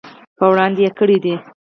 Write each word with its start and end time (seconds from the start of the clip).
په 0.37 0.45
وړاندې 0.51 0.81
یې 0.85 0.91
کړي 0.99 1.17
دي. 1.23 1.35